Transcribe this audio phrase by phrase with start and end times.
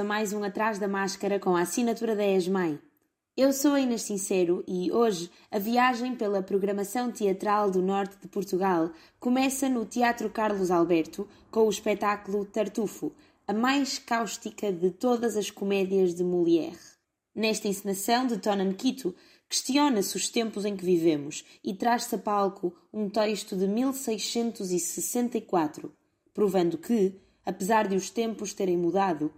[0.00, 2.78] a mais um Atrás da Máscara com a assinatura da ESMAI.
[3.36, 8.26] Eu sou a Inês Sincero e hoje a viagem pela programação teatral do norte de
[8.26, 13.12] Portugal começa no Teatro Carlos Alberto com o espetáculo Tartufo,
[13.46, 16.78] a mais cáustica de todas as comédias de Molière.
[17.34, 19.14] Nesta encenação de Tonan Quito,
[19.50, 25.92] questiona-se os tempos em que vivemos e traz-se a palco um texto de 1664,
[26.32, 29.30] provando que, apesar de os tempos terem mudado,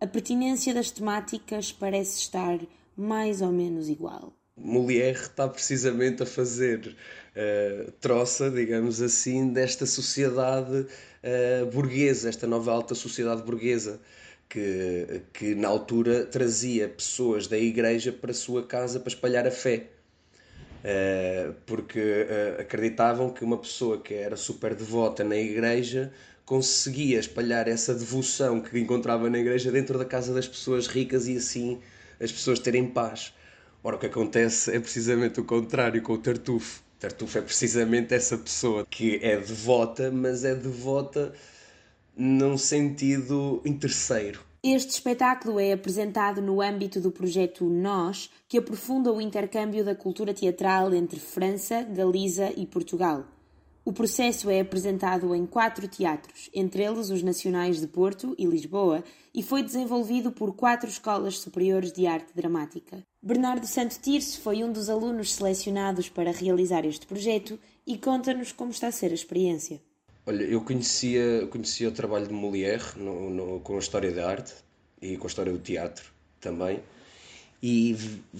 [0.00, 2.58] a pertinência das temáticas parece estar
[2.96, 4.32] mais ou menos igual.
[4.56, 6.96] Molière está precisamente a fazer
[7.36, 14.00] uh, troça, digamos assim, desta sociedade uh, burguesa, esta nova alta sociedade burguesa,
[14.48, 19.50] que, que na altura trazia pessoas da igreja para a sua casa para espalhar a
[19.50, 19.90] fé.
[20.82, 22.26] Uh, porque
[22.60, 26.12] acreditavam que uma pessoa que era super devota na igreja
[26.46, 31.36] conseguia espalhar essa devoção que encontrava na igreja dentro da casa das pessoas ricas e
[31.36, 31.80] assim
[32.20, 33.34] as pessoas terem paz.
[33.82, 36.82] Ora, o que acontece é precisamente o contrário com o Tartufo.
[36.98, 41.34] Tartufo é precisamente essa pessoa que é devota, mas é devota
[42.16, 44.40] num sentido interesseiro.
[44.62, 50.32] Este espetáculo é apresentado no âmbito do projeto Nós, que aprofunda o intercâmbio da cultura
[50.32, 53.35] teatral entre França, Galiza e Portugal.
[53.86, 59.04] O processo é apresentado em quatro teatros, entre eles os nacionais de Porto e Lisboa,
[59.32, 63.00] e foi desenvolvido por quatro escolas superiores de arte dramática.
[63.22, 68.72] Bernardo Santo Tirso foi um dos alunos selecionados para realizar este projeto e conta-nos como
[68.72, 69.80] está a ser a experiência.
[70.26, 74.52] Olha, eu conhecia, conhecia o trabalho de Molière no, no, com a história da arte
[75.00, 76.82] e com a história do teatro também.
[77.62, 77.96] E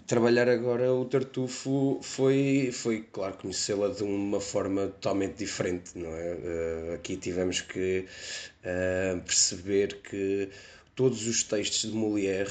[0.07, 6.35] trabalhar agora o Tartufo foi, foi claro, conhecê-la de uma forma totalmente diferente, não é?
[6.35, 8.05] Uh, aqui tivemos que
[8.63, 10.51] uh, perceber que
[10.95, 12.51] todos os textos de Molière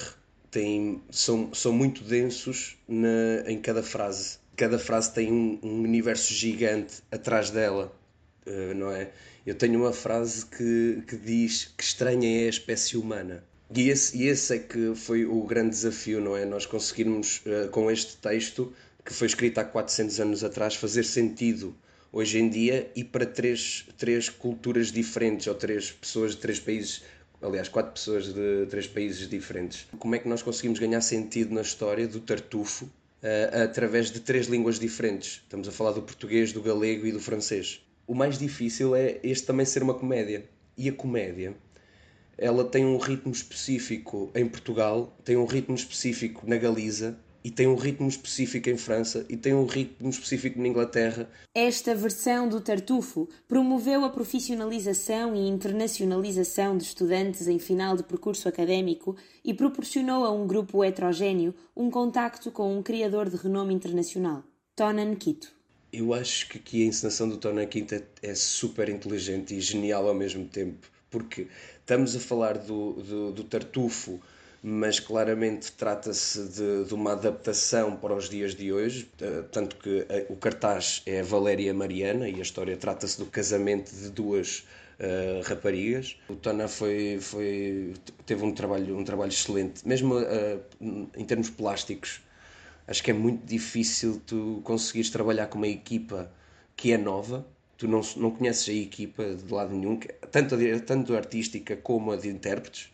[0.50, 4.40] têm, são, são muito densos na, em cada frase.
[4.56, 7.96] Cada frase tem um, um universo gigante atrás dela,
[8.48, 9.12] uh, não é?
[9.46, 13.44] Eu tenho uma frase que, que diz que estranha é a espécie humana.
[13.74, 16.46] E esse, e esse é que foi o grande desafio, não é?
[16.46, 18.72] Nós conseguirmos, uh, com este texto,
[19.04, 21.76] que foi escrito há 400 anos atrás, fazer sentido
[22.12, 27.04] hoje em dia e para três, três culturas diferentes, ou três pessoas de três países,
[27.42, 29.88] aliás, quatro pessoas de três países diferentes.
[29.98, 34.46] Como é que nós conseguimos ganhar sentido na história do Tartufo uh, através de três
[34.46, 35.42] línguas diferentes?
[35.44, 37.82] Estamos a falar do português, do galego e do francês.
[38.06, 40.46] O mais difícil é este também ser uma comédia.
[40.78, 41.56] E a comédia
[42.38, 47.68] ela tem um ritmo específico em Portugal, tem um ritmo específico na Galiza e tem
[47.68, 51.30] um ritmo específico em França e tem um ritmo específico na Inglaterra.
[51.54, 58.50] Esta versão do Tartufo promoveu a profissionalização e internacionalização de estudantes em final de percurso
[58.50, 64.44] académico e proporcionou a um grupo heterogêneo um contacto com um criador de renome internacional,
[64.76, 65.54] Tonan Quito.
[65.94, 70.08] Eu acho que aqui a encenação do Tonan Quito é, é super inteligente e genial
[70.08, 71.48] ao mesmo tempo porque
[71.80, 74.20] estamos a falar do, do, do Tartufo,
[74.62, 80.06] mas claramente trata-se de, de, uma adaptação para os dias de hoje, eh, tanto que
[80.10, 84.68] eh, o cartaz é Valéria Mariana e a história trata-se do casamento de duas
[85.00, 86.18] uh, raparigas.
[86.28, 87.94] O Tana foi, foi,
[88.26, 90.62] teve um trabalho, um trabalho excelente, mesmo uh,
[91.16, 92.20] em termos plásticos.
[92.86, 96.30] Acho que é muito difícil tu conseguires trabalhar com uma equipa
[96.76, 97.46] que é nova,
[97.78, 100.00] tu não, não conheces a equipa de lado nenhum,
[100.32, 102.90] tanto a, tanto artística como a de intérpretes,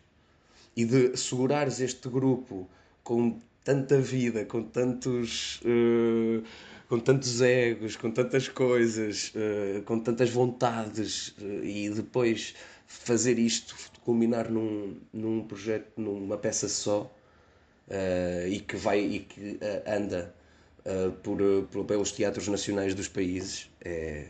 [0.76, 2.68] e de segurares este grupo
[3.04, 6.44] com tanta vida, com tantos, uh,
[6.88, 12.56] com tantos egos, com tantas coisas, uh, com tantas vontades, uh, e depois
[12.88, 17.10] fazer isto culminar num, num projeto, numa peça só,
[18.50, 20.34] e que vai e que anda
[21.22, 21.38] por,
[21.70, 24.28] por, pelos teatros nacionais dos países, é,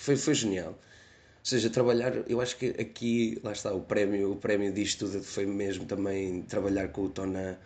[0.00, 0.70] foi, foi genial.
[0.70, 5.22] Ou seja, trabalhar, eu acho que aqui, lá está, o prémio, o prémio disto tudo
[5.22, 7.56] foi mesmo também trabalhar com o Tonan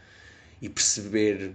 [0.60, 1.54] e perceber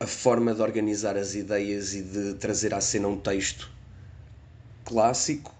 [0.00, 3.70] a forma de organizar as ideias e de trazer à cena um texto
[4.84, 5.54] clássico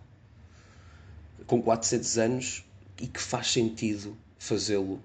[1.46, 2.64] com 400 anos
[3.00, 5.00] e que faz sentido fazê-lo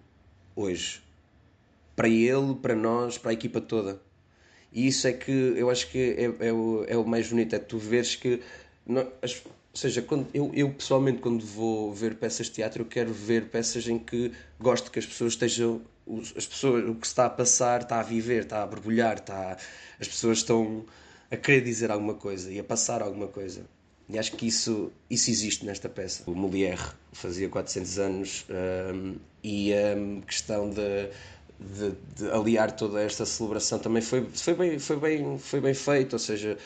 [0.55, 1.03] hoje.
[1.95, 4.01] Para ele, para nós, para a equipa toda.
[4.75, 7.59] E isso é que eu acho que é, é, o, é o mais bonito, é
[7.59, 8.41] tu veres que.
[8.85, 12.85] Não, as, ou seja, quando, eu, eu pessoalmente, quando vou ver peças de teatro, eu
[12.85, 15.81] quero ver peças em que gosto que as pessoas estejam.
[16.35, 19.57] As pessoas, o que se está a passar está a viver, está a borbulhar, está,
[19.99, 20.85] as pessoas estão
[21.31, 23.65] a querer dizer alguma coisa e a passar alguma coisa.
[24.07, 26.23] E acho que isso, isso existe nesta peça.
[26.27, 28.45] O Molière fazia 400 anos
[28.93, 31.09] um, e a um, questão de,
[31.59, 36.13] de, de, aliar toda esta celebração também foi, foi, bem, foi, bem, foi bem feito.
[36.13, 36.57] Ou seja,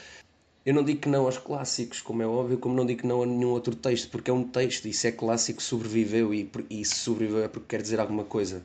[0.65, 3.23] eu não digo que não aos clássicos, como é óbvio, como não digo que não
[3.23, 6.83] a nenhum outro texto, porque é um texto e se é clássico sobreviveu e, e
[6.85, 8.61] se sobreviveu é porque quer dizer alguma coisa,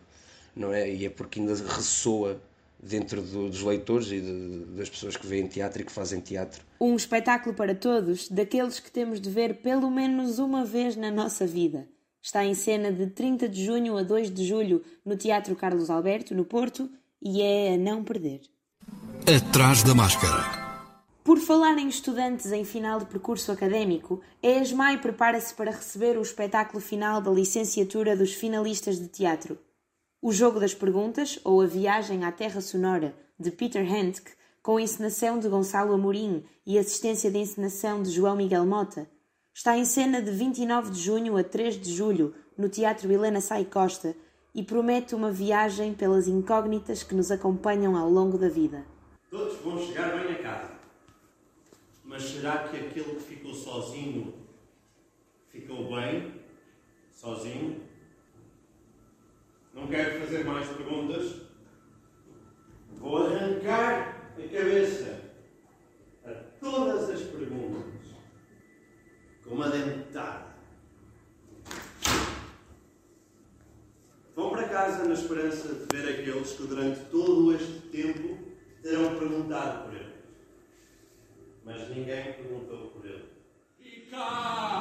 [0.54, 0.90] não é?
[0.92, 2.40] E é porque ainda ressoa
[2.82, 6.62] dentro do, dos leitores e de, das pessoas que veem teatro e que fazem teatro.
[6.80, 11.46] Um espetáculo para todos, daqueles que temos de ver pelo menos uma vez na nossa
[11.46, 11.88] vida.
[12.24, 16.34] Está em cena de 30 de junho a 2 de julho no Teatro Carlos Alberto,
[16.34, 16.88] no Porto,
[17.20, 18.40] e é a não perder.
[19.28, 20.42] Atrás da máscara.
[21.22, 26.22] Por falar em estudantes em final de percurso académico, a ESMAI prepara-se para receber o
[26.22, 29.58] espetáculo final da licenciatura dos finalistas de teatro.
[30.22, 34.32] O Jogo das Perguntas, ou A Viagem à Terra Sonora, de Peter Handke,
[34.62, 39.06] com encenação de Gonçalo Amorim e assistência de encenação de João Miguel Mota,
[39.54, 43.64] está em cena de 29 de junho a 3 de julho no Teatro Helena Sai
[43.64, 44.16] Costa
[44.52, 48.84] e promete uma viagem pelas incógnitas que nos acompanham ao longo da vida.
[49.30, 50.72] Todos vão chegar bem a casa.
[52.02, 54.34] Mas será que aquele que ficou sozinho
[55.50, 56.34] ficou bem
[57.12, 57.80] sozinho?
[59.72, 61.42] Não quero fazer mais perguntas.
[62.96, 65.20] Vou arrancar a cabeça
[66.24, 67.20] a todas as
[69.54, 70.52] uma dentada.
[74.34, 78.36] Vão para casa na esperança de ver aqueles que durante todo este tempo
[78.82, 80.14] terão perguntado por ele.
[81.64, 83.28] Mas ninguém perguntou por ele.
[83.78, 84.73] E cá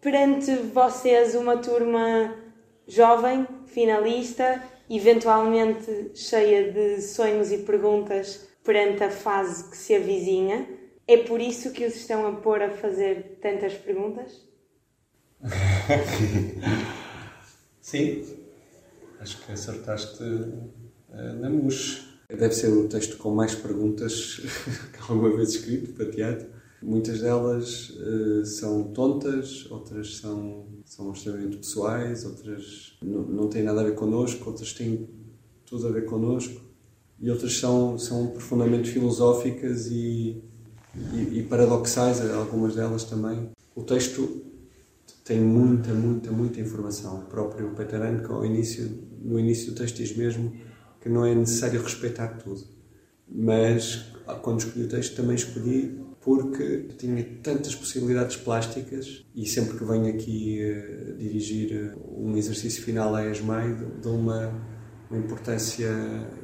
[0.00, 2.34] perante vocês uma turma
[2.86, 10.66] jovem, finalista, eventualmente cheia de sonhos e perguntas perante a fase que se avizinha.
[11.06, 14.48] É por isso que os estão a pôr a fazer tantas perguntas?
[17.80, 18.24] Sim,
[19.18, 22.08] acho que acertaste uh, na mousse.
[22.28, 24.40] Deve ser o texto com mais perguntas
[24.92, 26.59] que alguma vez escrito para teatro.
[26.82, 33.84] Muitas delas uh, são tontas, outras são, são extremamente pessoais, outras não, têm nada a
[33.84, 35.08] ver connosco, outras têm
[35.66, 36.60] tudo a ver connosco
[37.20, 40.42] e outras são, são profundamente filosóficas e,
[41.12, 43.50] e, e paradoxais, algumas delas também.
[43.74, 44.42] O texto
[45.22, 47.20] tem muita, muita, muita informação.
[47.20, 48.90] O próprio que ao início,
[49.22, 50.52] no início do texto diz mesmo
[51.00, 52.64] que não é necessário respeitar tudo.
[53.28, 54.06] Mas
[54.42, 56.00] quando escolhi o texto também escolhi
[56.36, 63.14] porque tinha tantas possibilidades plásticas e sempre que venho aqui uh, dirigir um exercício final
[63.14, 64.52] à ESMAI dou uma,
[65.10, 65.90] uma importância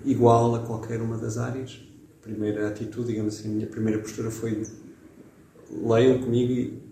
[0.05, 1.81] igual a qualquer uma das áreas.
[2.19, 4.63] A primeira atitude, digamos assim, a minha primeira postura foi
[5.71, 6.83] leiam comigo e,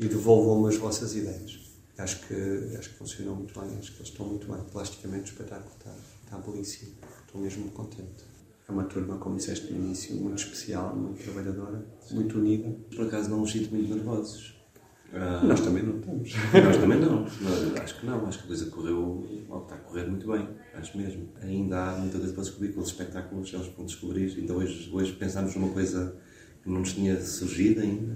[0.00, 1.58] e devolvam-me as vossas ideias.
[1.98, 4.62] Acho que, acho que funcionou muito bem, acho que eles estão muito bem.
[4.72, 6.92] Plasticamente o espetáculo está, está belíssimo.
[7.26, 8.27] Estou mesmo contente.
[8.68, 12.68] É uma turma, como disseste no início, muito especial, muito trabalhadora, muito unida.
[12.94, 14.58] Por acaso não nos sinto muito nervosos.
[15.12, 16.34] Ah, nós também não estamos.
[16.52, 17.24] Nós também não.
[17.82, 18.26] Acho que não.
[18.26, 19.26] Acho que a coisa correu,
[19.62, 20.46] está a correr muito bem.
[20.74, 21.30] Acho mesmo.
[21.40, 24.34] Ainda há muita coisa para descobrir com os espetáculos, eles vão descobrir.
[24.36, 26.14] Ainda hoje, hoje pensámos numa coisa
[26.62, 28.12] que não nos tinha surgido ainda.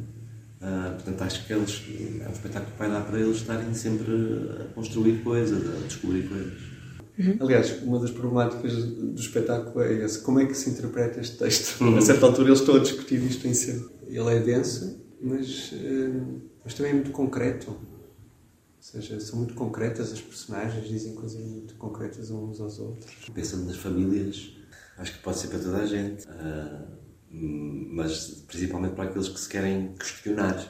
[0.60, 1.82] Uh, portanto, acho que eles,
[2.20, 4.12] é um espetáculo que vai dar para eles estarem sempre
[4.60, 6.72] a construir coisas, a descobrir coisas.
[7.18, 7.36] Uhum.
[7.40, 10.20] Aliás, uma das problemáticas do espetáculo é essa.
[10.20, 11.82] Como é que se interpreta este texto?
[11.82, 11.98] Uhum.
[11.98, 13.84] A certa altura eles estão a discutir isto em cena.
[14.06, 17.70] Ele é denso, mas, uh, mas também é muito concreto.
[17.70, 17.80] Ou
[18.80, 23.14] seja, são muito concretas as personagens, dizem coisas muito concretas uns aos outros.
[23.32, 24.56] Pensando nas famílias,
[24.98, 26.26] acho que pode ser para toda a gente.
[26.26, 27.02] Uh,
[27.32, 30.66] mas principalmente para aqueles que se querem questionar.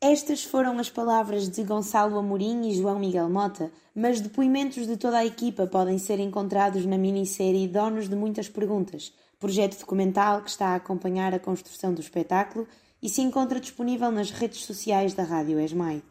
[0.00, 5.16] Estas foram as palavras de Gonçalo Amorim e João Miguel Mota, mas depoimentos de toda
[5.16, 10.68] a equipa podem ser encontrados na minissérie Donos de Muitas Perguntas, projeto documental que está
[10.68, 12.68] a acompanhar a construção do espetáculo
[13.02, 16.02] e se encontra disponível nas redes sociais da Rádio Esmai.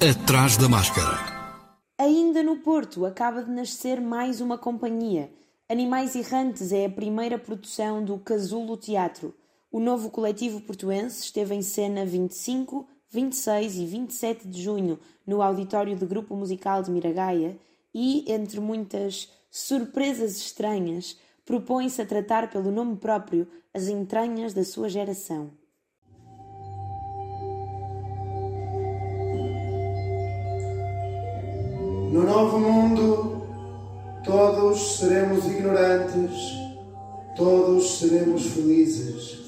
[0.00, 1.36] Atrás da máscara.
[1.96, 5.30] Ainda no Porto acaba de nascer mais uma companhia.
[5.68, 9.32] Animais Errantes é a primeira produção do Casulo Teatro.
[9.70, 15.96] O novo coletivo portuense esteve em cena 25, 26 e 27 de junho no auditório
[15.96, 17.56] do Grupo Musical de Miragaia
[17.94, 24.88] e, entre muitas surpresas estranhas, propõe-se a tratar pelo nome próprio as entranhas da sua
[24.88, 25.50] geração.
[32.12, 33.46] No novo mundo,
[34.24, 36.32] todos seremos ignorantes,
[37.36, 39.45] todos seremos felizes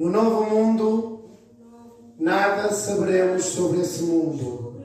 [0.00, 1.20] no novo mundo,
[2.18, 4.80] nada saberemos sobre esse mundo.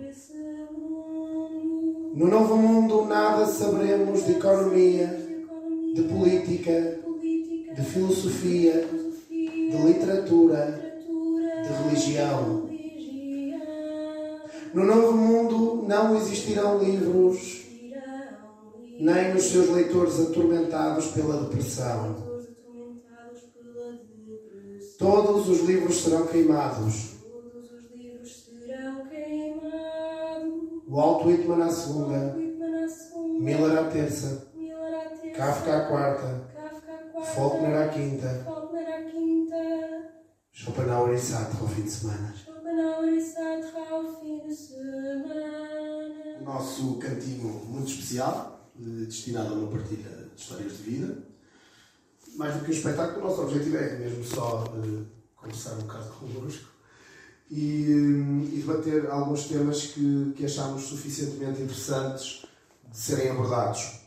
[2.14, 5.08] No novo mundo, nada saberemos de economia,
[5.94, 7.00] de política,
[7.74, 8.90] de filosofia,
[9.30, 10.84] de literatura,
[11.64, 12.70] de religião.
[14.74, 17.64] No novo mundo não existirão livros,
[19.00, 22.35] nem os seus leitores atormentados pela depressão.
[24.98, 27.16] Todos os livros serão queimados.
[30.88, 32.38] O Alto Whitman à segunda,
[33.40, 34.48] Miller à terça,
[35.36, 36.48] Kafka à quarta,
[37.34, 38.46] Faulkner à quinta,
[40.52, 42.34] Schopenhauer e Sartre ao fim de semana.
[46.40, 51.35] O nosso cantinho muito especial, eh, destinado a uma partilha de histórias de vida
[52.36, 56.10] mais do que um espetáculo, o nosso objetivo é mesmo só uh, conversar um bocado
[56.10, 56.70] convosco
[57.50, 62.46] e, uh, e debater alguns temas que, que achamos suficientemente interessantes
[62.90, 64.02] de serem abordados.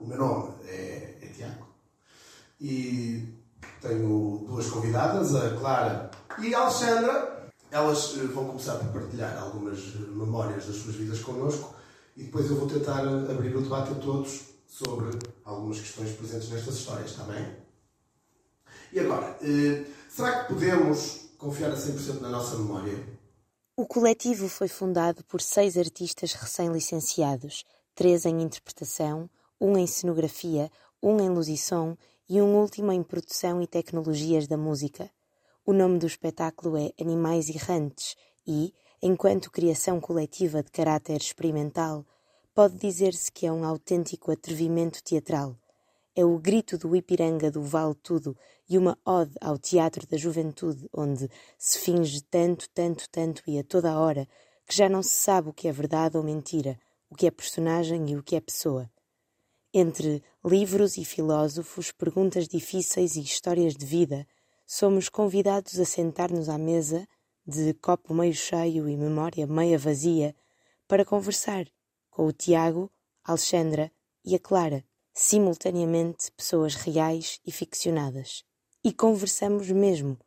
[0.00, 1.66] O meu nome é, é Tiago
[2.60, 3.34] e
[3.80, 6.10] tenho duas convidadas, a Clara
[6.40, 7.50] e a Alexandra.
[7.70, 11.74] Elas uh, vão começar por partilhar algumas memórias das suas vidas connosco
[12.16, 16.76] e depois eu vou tentar abrir o debate a todos sobre algumas questões presentes nestas
[16.76, 17.56] histórias, está bem?
[18.92, 22.96] E agora, eh, será que podemos confiar a 100% na nossa memória?
[23.76, 29.28] O coletivo foi fundado por seis artistas recém-licenciados, três em interpretação,
[29.60, 30.70] um em cenografia,
[31.02, 31.96] um em luz e som
[32.28, 35.10] e um último em produção e tecnologias da música.
[35.64, 42.04] O nome do espetáculo é Animais Errantes e, enquanto criação coletiva de caráter experimental,
[42.58, 45.56] pode dizer-se que é um autêntico atrevimento teatral.
[46.12, 48.36] É o grito do Ipiranga do Vale Tudo
[48.68, 53.62] e uma ode ao teatro da juventude, onde se finge tanto, tanto, tanto e a
[53.62, 54.26] toda hora
[54.66, 56.76] que já não se sabe o que é verdade ou mentira,
[57.08, 58.90] o que é personagem e o que é pessoa.
[59.72, 64.26] Entre livros e filósofos, perguntas difíceis e histórias de vida,
[64.66, 67.06] somos convidados a sentar-nos à mesa,
[67.46, 70.34] de copo meio cheio e memória meia vazia,
[70.88, 71.64] para conversar
[72.26, 72.90] o Tiago,
[73.24, 73.92] Alexandra
[74.24, 78.44] e a Clara, simultaneamente pessoas reais e ficcionadas.
[78.84, 80.18] E conversamos mesmo.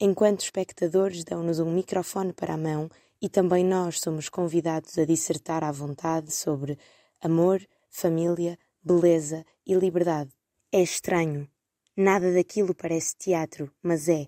[0.00, 5.62] Enquanto espectadores, dão-nos um microfone para a mão e também nós somos convidados a dissertar
[5.62, 6.76] à vontade sobre
[7.20, 10.30] amor, família, beleza e liberdade.
[10.72, 11.48] É estranho.
[11.96, 14.26] Nada daquilo parece teatro, mas é.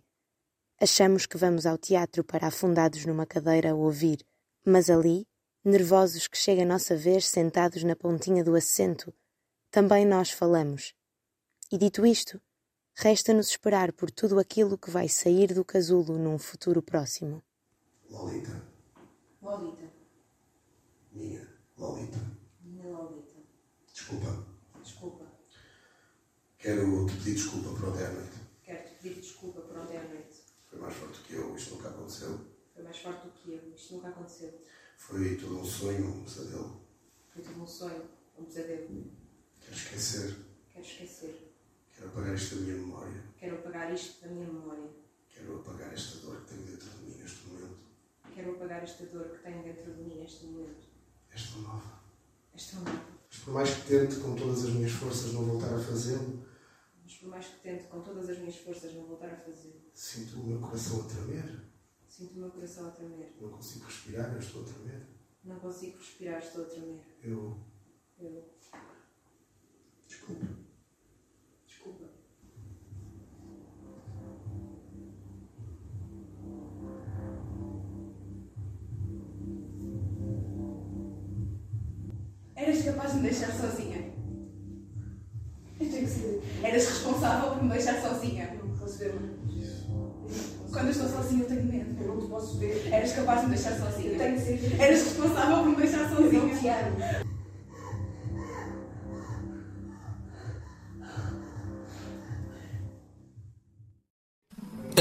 [0.80, 4.24] Achamos que vamos ao teatro para afundados numa cadeira a ouvir,
[4.64, 5.26] mas ali,
[5.64, 9.12] nervosos que chega a nossa vez sentados na pontinha do assento,
[9.70, 10.94] também nós falamos.
[11.72, 12.40] E dito isto,
[12.96, 17.42] Resta-nos esperar por tudo aquilo que vai sair do casulo num futuro próximo.
[18.08, 18.62] Lolita.
[19.42, 19.92] Lolita.
[21.10, 21.44] Minha
[21.76, 22.20] Lolita.
[22.60, 23.34] Minha Lolita.
[23.92, 24.46] Desculpa.
[24.80, 25.26] Desculpa.
[26.56, 28.38] Quero te pedir desculpa por ontem à noite.
[28.62, 30.44] Quero te pedir desculpa por ontem à noite.
[30.70, 32.40] Foi mais forte do que eu, isto nunca aconteceu.
[32.72, 34.60] Foi mais forte do que eu, isto nunca aconteceu.
[35.06, 36.80] Foi tudo um sonho, um pesadelo.
[37.30, 38.08] Foi tudo um sonho,
[38.38, 39.12] um pesadelo.
[39.60, 40.34] Quero esquecer.
[40.72, 41.52] Quero esquecer.
[41.94, 43.22] Quero apagar isto da minha memória.
[43.36, 44.88] Quero apagar isto da minha memória.
[45.28, 47.76] Quero apagar esta dor que tenho dentro de mim neste momento.
[48.34, 50.88] Quero apagar esta dor que tenho dentro de mim neste momento.
[51.30, 52.00] És tão nova.
[52.54, 53.04] És tão nova.
[53.28, 56.46] Mas por mais que tente com todas as minhas forças não voltar a fazê-lo,
[57.02, 60.40] Mas por mais que tente com todas as minhas forças não voltar a fazê-lo, sinto
[60.40, 61.73] o meu coração a tremer.
[62.14, 63.34] Sinto o meu coração a tremer.
[63.40, 65.02] Não consigo respirar, eu estou a tremer.
[65.42, 67.00] Não consigo respirar, estou a tremer.
[67.24, 67.58] Eu.
[68.20, 68.54] Eu.
[70.06, 70.46] Desculpe.
[71.66, 72.04] Desculpa.
[82.54, 84.14] Eras capaz de me deixar sozinha.
[85.80, 86.42] Eu tenho que saber.
[86.62, 88.13] Eras responsável por me deixar sozinha.
[93.14, 94.12] Capaz de me deixar sozinha.
[94.12, 94.80] Eu tenho que ser.
[94.80, 96.32] Eras responsável por me deixar sozinha.
[96.32, 97.34] Eu não te amo.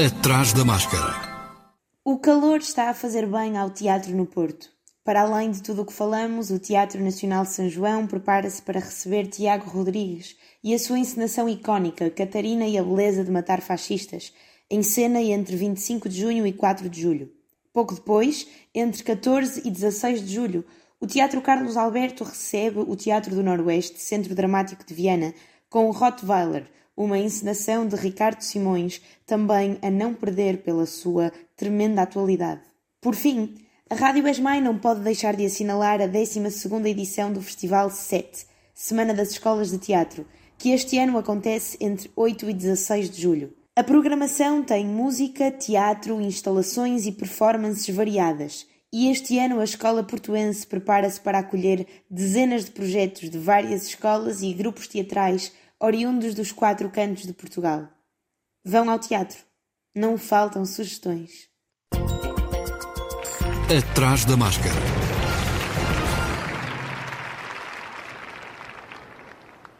[0.06, 1.34] Atrás da máscara.
[2.04, 4.68] O calor está a fazer bem ao teatro no Porto.
[5.04, 8.80] Para além de tudo o que falamos, o Teatro Nacional de São João prepara-se para
[8.80, 14.32] receber Tiago Rodrigues e a sua encenação icónica Catarina e a Beleza de Matar Fascistas,
[14.70, 17.30] em cena entre 25 de junho e 4 de julho.
[17.74, 20.64] Pouco depois, entre 14 e 16 de julho,
[21.00, 25.34] o Teatro Carlos Alberto recebe o Teatro do Noroeste, Centro Dramático de Viana,
[25.68, 32.02] com o Rottweiler, uma encenação de Ricardo Simões, também a não perder pela sua tremenda
[32.02, 32.60] atualidade.
[33.00, 33.56] Por fim,
[33.90, 39.12] a Rádio Esmai não pode deixar de assinalar a 12ª edição do Festival 7, Semana
[39.12, 40.24] das Escolas de Teatro,
[40.56, 43.63] que este ano acontece entre 8 e 16 de julho.
[43.76, 50.64] A programação tem música, teatro, instalações e performances variadas, e este ano a Escola Portuense
[50.64, 56.88] prepara-se para acolher dezenas de projetos de várias escolas e grupos teatrais oriundos dos quatro
[56.88, 57.88] cantos de Portugal.
[58.64, 59.38] Vão ao teatro.
[59.92, 61.48] Não faltam sugestões.
[63.76, 65.03] Atrás da máscara.